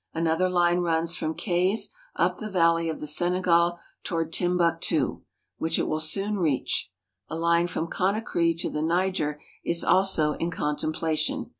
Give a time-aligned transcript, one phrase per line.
[0.15, 5.21] Another line runs from Kayes up the valley of the Senegal toward Timbuctu,
[5.59, 6.89] which it will soon reach.
[7.29, 11.49] A line from Conakry to the Niger is also in contemplation.